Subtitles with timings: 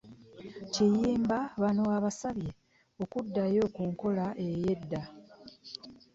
[0.71, 2.51] Kiyimba bano abasabye
[3.03, 5.01] okuddayo ku nkola ey’edda